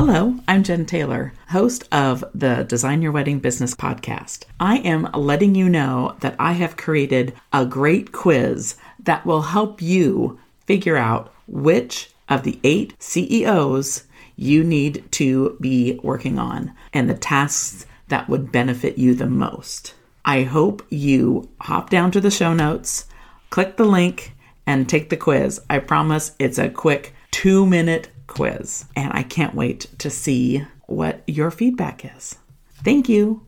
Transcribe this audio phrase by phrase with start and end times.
[0.00, 4.44] Hello, I'm Jen Taylor, host of the Design Your Wedding Business podcast.
[4.60, 9.82] I am letting you know that I have created a great quiz that will help
[9.82, 14.04] you figure out which of the eight CEOs
[14.36, 19.94] you need to be working on and the tasks that would benefit you the most.
[20.24, 23.06] I hope you hop down to the show notes,
[23.50, 24.32] click the link,
[24.64, 25.60] and take the quiz.
[25.68, 31.22] I promise it's a quick two minute quiz, and I can't wait to see what
[31.26, 32.36] your feedback is.
[32.84, 33.42] Thank you.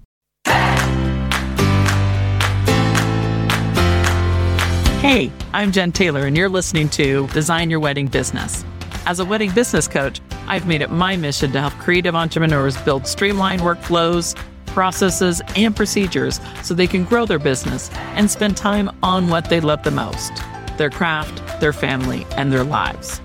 [5.01, 8.65] Hey, I'm Jen Taylor, and you're listening to Design Your Wedding Business.
[9.07, 13.07] As a wedding business coach, I've made it my mission to help creative entrepreneurs build
[13.07, 19.29] streamlined workflows, processes, and procedures so they can grow their business and spend time on
[19.29, 20.33] what they love the most
[20.77, 23.21] their craft, their family, and their lives.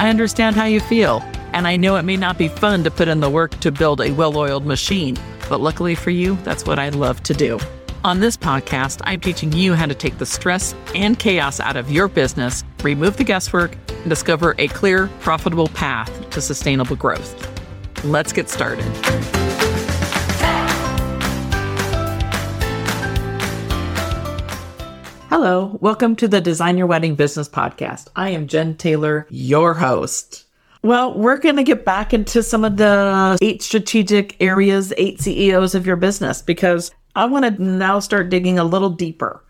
[0.00, 1.22] I understand how you feel,
[1.52, 4.00] and I know it may not be fun to put in the work to build
[4.00, 5.18] a well oiled machine,
[5.50, 7.60] but luckily for you, that's what I love to do.
[8.02, 11.92] On this podcast, I'm teaching you how to take the stress and chaos out of
[11.92, 17.46] your business, remove the guesswork, and discover a clear, profitable path to sustainable growth.
[18.02, 19.39] Let's get started.
[25.30, 28.08] Hello, welcome to the Design Your Wedding Business Podcast.
[28.16, 30.44] I am Jen Taylor, your host.
[30.82, 35.76] Well, we're going to get back into some of the eight strategic areas, eight CEOs
[35.76, 39.44] of your business, because I want to now start digging a little deeper.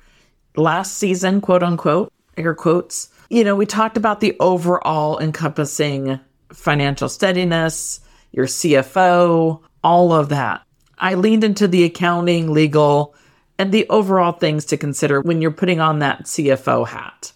[0.54, 6.20] Last season, quote unquote, air quotes, you know, we talked about the overall encompassing
[6.52, 8.00] financial steadiness,
[8.32, 10.60] your CFO, all of that.
[10.98, 13.14] I leaned into the accounting, legal,
[13.60, 17.30] and the overall things to consider when you're putting on that CFO hat.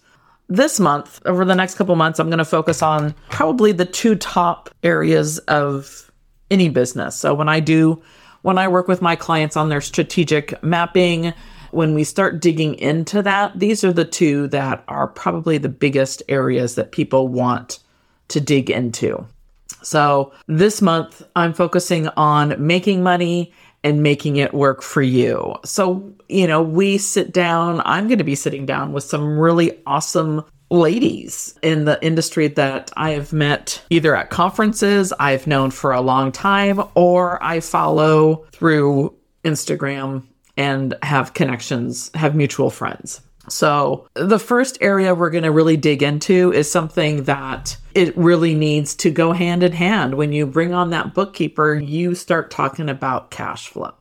[0.49, 4.15] This month, over the next couple months, I'm going to focus on probably the two
[4.15, 6.11] top areas of
[6.49, 7.15] any business.
[7.15, 8.01] So when I do,
[8.41, 11.31] when I work with my clients on their strategic mapping,
[11.69, 16.23] when we start digging into that, these are the two that are probably the biggest
[16.27, 17.77] areas that people want
[18.29, 19.27] to dig into.
[19.83, 23.53] So this month, I'm focusing on making money
[23.85, 25.53] and making it work for you.
[25.63, 29.79] So, you know, we sit down, I'm going to be sitting down with some really
[29.85, 35.91] awesome ladies in the industry that I have met either at conferences I've known for
[35.91, 40.23] a long time or I follow through Instagram
[40.57, 43.21] and have connections, have mutual friends.
[43.47, 48.55] So, the first area we're going to really dig into is something that it really
[48.55, 50.15] needs to go hand in hand.
[50.15, 53.93] When you bring on that bookkeeper, you start talking about cash flow.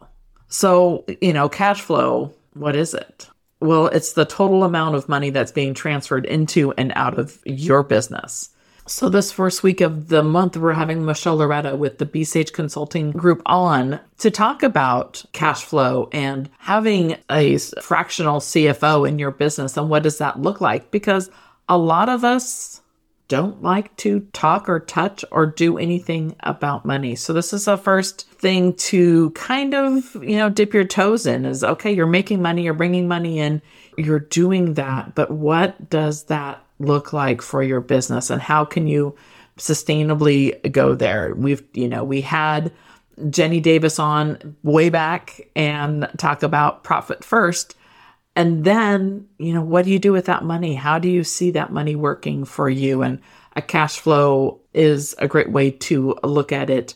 [0.49, 3.28] So, you know, cash flow, what is it?
[3.60, 7.82] Well, it's the total amount of money that's being transferred into and out of your
[7.82, 8.50] business.
[8.87, 12.53] So, this first week of the month, we're having Michelle Loretta with the B Sage
[12.53, 19.31] Consulting Group on to talk about cash flow and having a fractional CFO in your
[19.31, 20.91] business and what does that look like?
[20.91, 21.31] Because
[21.67, 22.83] a lot of us
[23.28, 27.15] don't like to talk or touch or do anything about money.
[27.17, 31.47] So this is a first thing to kind of, you know, dip your toes in
[31.47, 33.62] is okay, you're making money, you're bringing money in,
[33.97, 38.87] you're doing that, but what does that look like for your business and how can
[38.87, 39.15] you
[39.59, 41.35] sustainably go there?
[41.35, 42.73] We've, you know, we had
[43.31, 47.77] Jenny Davis on way back and talk about profit first.
[48.37, 50.75] And then, you know, what do you do with that money?
[50.75, 53.03] How do you see that money working for you?
[53.03, 53.21] And
[53.55, 56.95] a cash flow is a great way to look at it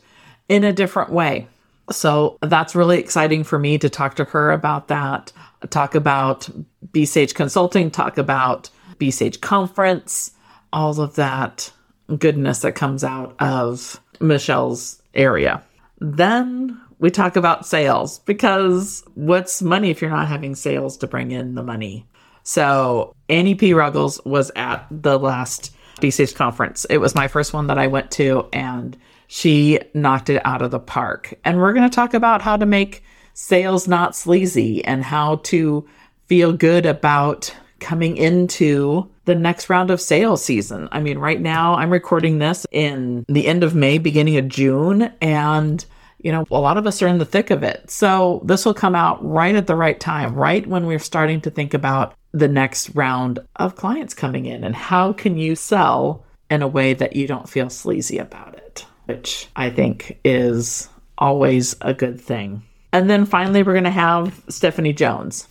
[0.49, 1.47] in a different way.
[1.91, 5.33] So that's really exciting for me to talk to her about that,
[5.71, 6.49] talk about
[6.93, 10.33] B Sage Consulting, talk about B Sage Conference,
[10.73, 11.73] all of that
[12.19, 15.63] goodness that comes out of Michelle's area.
[16.01, 21.31] Then we talk about sales because what's money if you're not having sales to bring
[21.31, 22.07] in the money?
[22.43, 23.75] So Annie P.
[23.75, 26.87] Ruggles was at the last B Sage conference.
[26.87, 30.71] It was my first one that I went to and she knocked it out of
[30.71, 31.35] the park.
[31.45, 33.03] And we're going to talk about how to make
[33.35, 35.87] sales not sleazy and how to
[36.27, 40.89] feel good about coming into the next round of sales season.
[40.93, 45.13] I mean, right now I'm recording this in the end of May, beginning of June,
[45.21, 45.85] and
[46.19, 47.91] you know, a lot of us are in the thick of it.
[47.91, 51.51] So this will come out right at the right time, right when we're starting to
[51.51, 56.63] think about the next round of clients coming in and how can you sell in
[56.63, 61.95] a way that you don't feel sleazy about it, which I think is always a
[61.95, 62.63] good thing.
[62.93, 65.47] And then finally, we're going to have Stephanie Jones.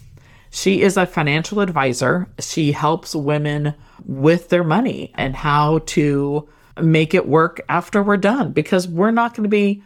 [0.58, 2.28] She is a financial advisor.
[2.40, 3.76] She helps women
[4.06, 6.50] with their money and how to
[6.82, 9.84] make it work after we're done because we're not going to be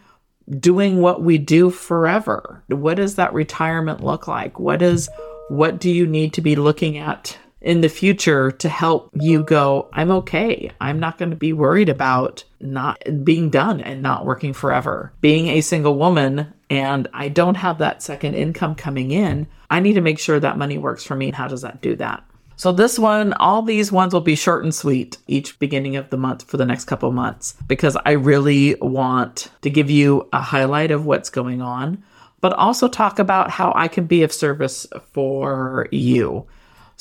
[0.49, 2.63] doing what we do forever.
[2.69, 4.61] What does that retirement look like?
[4.61, 5.09] What is
[5.49, 9.87] what do you need to be looking at in the future to help you go,
[9.93, 10.71] I'm okay.
[10.81, 15.13] I'm not going to be worried about not being done and not working forever.
[15.21, 19.93] Being a single woman and I don't have that second income coming in, I need
[19.93, 21.31] to make sure that money works for me.
[21.31, 22.23] How does that do that?
[22.55, 26.17] So this one, all these ones will be short and sweet each beginning of the
[26.17, 30.91] month for the next couple months because I really want to give you a highlight
[30.91, 32.03] of what's going on,
[32.39, 36.45] but also talk about how I can be of service for you.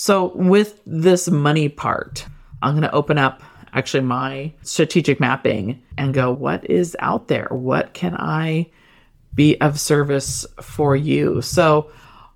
[0.01, 2.25] So with this money part,
[2.63, 3.43] I'm going to open up
[3.75, 7.49] actually my strategic mapping and go, what is out there?
[7.51, 8.71] What can I
[9.35, 11.43] be of service for you?
[11.43, 11.91] So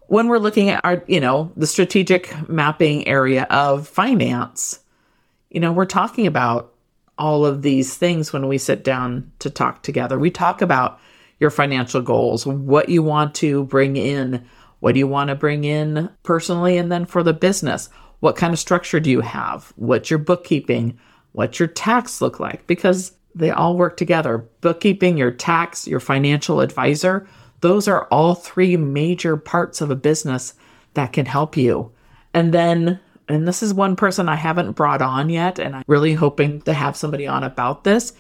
[0.09, 4.81] when we're looking at our, you know, the strategic mapping area of finance,
[5.49, 6.75] you know, we're talking about
[7.17, 10.19] all of these things when we sit down to talk together.
[10.19, 11.01] We talk about
[11.41, 14.45] your financial goals, what you want to bring in,
[14.85, 17.89] what do you want to bring in personally, and then for the business,
[18.21, 19.73] what kind of structure do you have?
[19.77, 20.99] What's your bookkeeping?
[21.33, 22.67] What's your tax look like?
[22.67, 24.47] Because they all work together.
[24.61, 27.27] Bookkeeping, your tax, your financial advisor,
[27.63, 30.53] those are all three major parts of a business
[30.93, 31.91] that can help you.
[32.35, 36.13] And then, and this is one person I haven't brought on yet, and I'm really
[36.13, 38.13] hoping to have somebody on about this,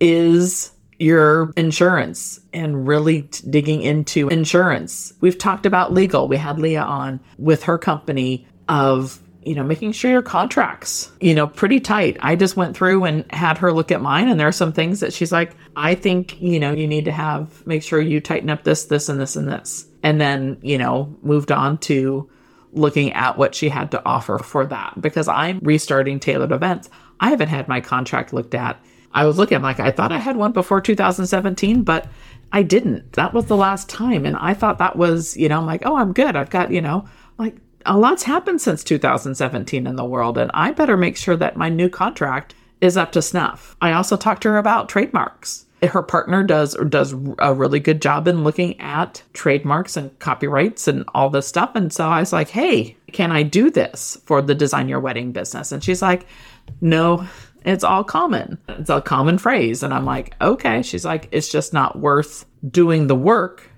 [0.00, 5.12] is your insurance and really t- digging into insurance.
[5.20, 6.28] We've talked about legal.
[6.28, 11.34] We had Leah on with her company of you know, making sure your contracts, you
[11.34, 12.18] know, pretty tight.
[12.20, 15.00] I just went through and had her look at mine and there are some things
[15.00, 18.50] that she's like, I think, you know, you need to have make sure you tighten
[18.50, 19.86] up this, this and this and this.
[20.02, 22.28] And then, you know, moved on to
[22.72, 26.90] looking at what she had to offer for that because I'm restarting tailored events.
[27.18, 28.82] I haven't had my contract looked at.
[29.12, 32.08] I was looking, I'm like, I thought I had one before 2017, but
[32.52, 33.12] I didn't.
[33.14, 34.24] That was the last time.
[34.24, 36.36] And I thought that was, you know, I'm like, oh, I'm good.
[36.36, 37.08] I've got, you know,
[37.38, 41.56] like a lot's happened since 2017 in the world, and I better make sure that
[41.56, 43.76] my new contract is up to snuff.
[43.80, 45.66] I also talked to her about trademarks.
[45.82, 51.04] Her partner does does a really good job in looking at trademarks and copyrights and
[51.14, 51.70] all this stuff.
[51.74, 55.32] And so I was like, "Hey, can I do this for the design your wedding
[55.32, 56.26] business?" And she's like,
[56.82, 57.26] "No,
[57.64, 58.58] it's all common.
[58.68, 63.06] It's a common phrase." And I'm like, "Okay." She's like, "It's just not worth doing
[63.06, 63.70] the work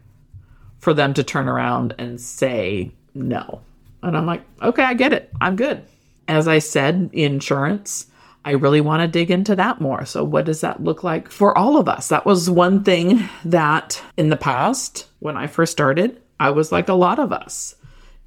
[0.78, 3.60] for them to turn around and say no."
[4.02, 5.32] And I'm like, okay, I get it.
[5.40, 5.84] I'm good.
[6.26, 8.06] As I said, insurance,
[8.44, 10.04] I really want to dig into that more.
[10.04, 12.08] So, what does that look like for all of us?
[12.08, 16.88] That was one thing that in the past, when I first started, I was like
[16.88, 17.76] a lot of us.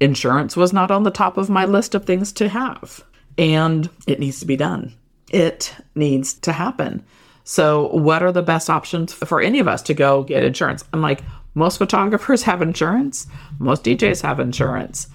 [0.00, 3.04] Insurance was not on the top of my list of things to have,
[3.36, 4.94] and it needs to be done.
[5.30, 7.04] It needs to happen.
[7.44, 10.84] So, what are the best options for any of us to go get insurance?
[10.92, 11.22] I'm like,
[11.54, 13.26] most photographers have insurance,
[13.58, 15.08] most DJs have insurance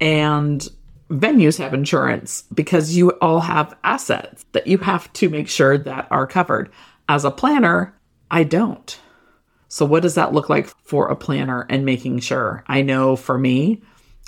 [0.00, 0.68] and
[1.10, 6.06] venues have insurance because you all have assets that you have to make sure that
[6.10, 6.70] are covered.
[7.08, 7.94] As a planner,
[8.30, 8.98] I don't.
[9.68, 12.64] So, what does that look like for a planner and making sure?
[12.66, 13.82] I know for me,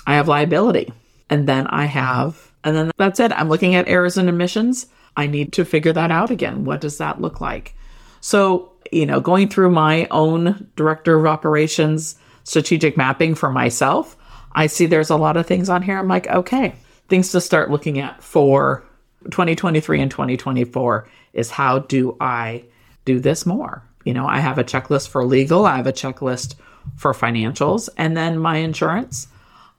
[0.05, 0.91] I have liability,
[1.29, 3.31] and then I have, and then that's it.
[3.31, 4.87] I'm looking at errors and omissions.
[5.19, 6.63] I need to figure that out again.
[6.63, 7.75] What does that look like?
[8.21, 14.15] So, you know, going through my own director of operations strategic mapping for myself,
[14.53, 15.97] I see there's a lot of things on here.
[15.97, 16.73] I'm like, okay,
[17.09, 18.85] things to start looking at for
[19.25, 22.63] 2023 and 2024 is how do I
[23.03, 23.83] do this more?
[24.05, 26.55] You know, I have a checklist for legal, I have a checklist
[26.95, 29.27] for financials, and then my insurance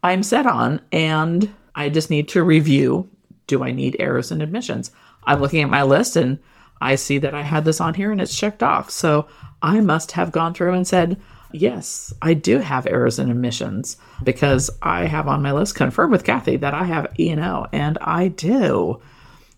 [0.02, 3.08] I'm set on, and I just need to review
[3.46, 4.90] do I need errors and omissions?
[5.24, 6.38] I'm looking at my list and
[6.80, 8.90] I see that I had this on here and it's checked off.
[8.90, 9.26] So
[9.62, 11.20] I must have gone through and said,
[11.52, 16.24] Yes, I do have errors and omissions because I have on my list confirmed with
[16.24, 19.02] Kathy that I have E and O, and I do.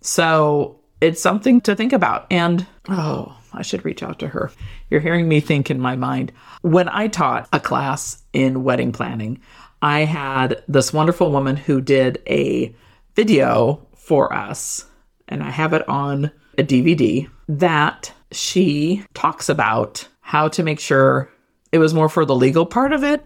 [0.01, 2.27] So it's something to think about.
[2.31, 4.51] And oh, I should reach out to her.
[4.89, 6.33] You're hearing me think in my mind.
[6.62, 9.41] When I taught a class in wedding planning,
[9.83, 12.75] I had this wonderful woman who did a
[13.14, 14.87] video for us,
[15.28, 21.31] and I have it on a DVD that she talks about how to make sure
[21.71, 23.25] it was more for the legal part of it,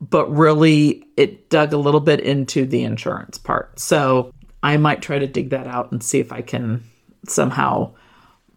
[0.00, 3.78] but really it dug a little bit into the insurance part.
[3.78, 6.82] So I might try to dig that out and see if I can
[7.28, 7.94] somehow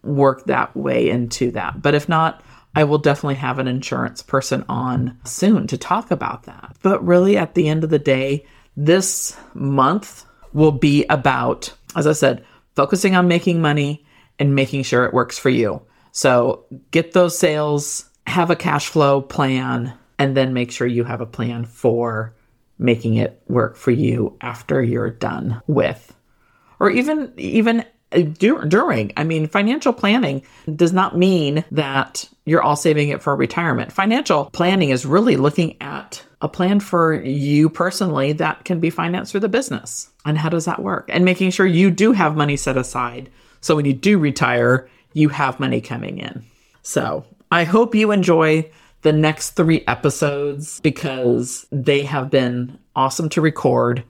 [0.02, 1.82] work that way into that.
[1.82, 2.42] But if not,
[2.74, 6.76] I will definitely have an insurance person on soon to talk about that.
[6.82, 12.12] But really, at the end of the day, this month will be about, as I
[12.12, 12.44] said,
[12.76, 14.04] focusing on making money
[14.38, 15.82] and making sure it works for you.
[16.12, 21.20] So get those sales, have a cash flow plan, and then make sure you have
[21.20, 22.34] a plan for
[22.78, 26.14] making it work for you after you're done with
[26.80, 29.12] or even even uh, during.
[29.16, 30.42] I mean, financial planning
[30.74, 33.92] does not mean that you're all saving it for retirement.
[33.92, 39.32] Financial planning is really looking at a plan for you personally that can be financed
[39.32, 40.08] through the business.
[40.28, 41.08] And how does that work?
[41.10, 43.30] And making sure you do have money set aside.
[43.62, 46.44] So when you do retire, you have money coming in.
[46.82, 48.70] So I hope you enjoy
[49.00, 54.04] the next three episodes because they have been awesome to record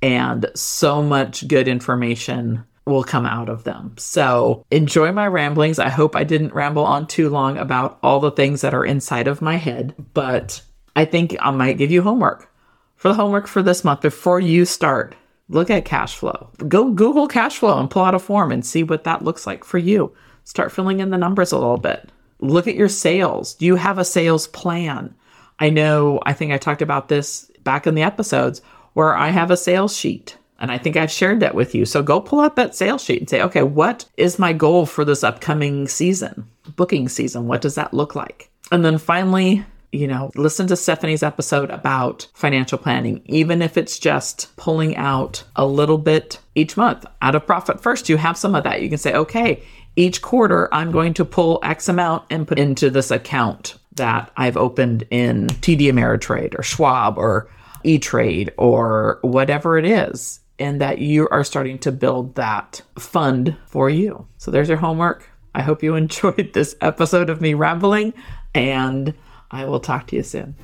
[0.00, 3.94] and so much good information will come out of them.
[3.98, 5.78] So enjoy my ramblings.
[5.78, 9.28] I hope I didn't ramble on too long about all the things that are inside
[9.28, 10.62] of my head, but
[10.96, 12.50] I think I might give you homework.
[12.96, 15.16] For the homework for this month, before you start,
[15.50, 16.48] look at cash flow.
[16.66, 19.64] Go Google cash flow and pull out a form and see what that looks like
[19.64, 20.14] for you.
[20.44, 22.08] Start filling in the numbers a little bit.
[22.38, 23.54] Look at your sales.
[23.54, 25.14] Do you have a sales plan?
[25.58, 28.62] I know, I think I talked about this back in the episodes
[28.94, 31.84] where I have a sales sheet and I think I've shared that with you.
[31.84, 35.04] So go pull out that sales sheet and say, okay, what is my goal for
[35.04, 37.46] this upcoming season, booking season?
[37.46, 38.50] What does that look like?
[38.70, 43.98] And then finally, you know, listen to Stephanie's episode about financial planning, even if it's
[43.98, 48.08] just pulling out a little bit each month out of profit first.
[48.08, 48.82] You have some of that.
[48.82, 49.62] You can say, okay,
[49.96, 54.56] each quarter I'm going to pull X amount and put into this account that I've
[54.56, 57.50] opened in TD Ameritrade or Schwab or
[57.82, 63.56] E Trade or whatever it is and that you are starting to build that fund
[63.66, 64.26] for you.
[64.36, 65.28] So there's your homework.
[65.54, 68.12] I hope you enjoyed this episode of me rambling,
[68.54, 69.14] and
[69.50, 70.54] I will talk to you soon.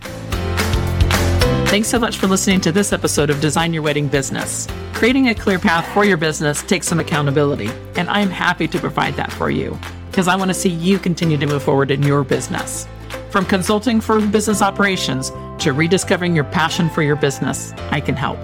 [1.66, 4.68] Thanks so much for listening to this episode of Design Your Wedding Business.
[4.94, 9.14] Creating a clear path for your business takes some accountability, and I'm happy to provide
[9.14, 9.76] that for you
[10.10, 12.88] because I want to see you continue to move forward in your business.
[13.30, 18.38] From consulting for business operations to rediscovering your passion for your business, I can help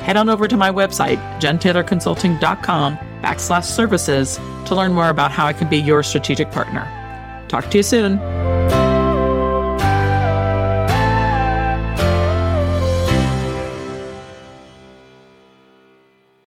[0.00, 5.52] head on over to my website, jentaylorconsulting.com backslash services to learn more about how I
[5.52, 6.86] can be your strategic partner.
[7.48, 8.37] Talk to you soon.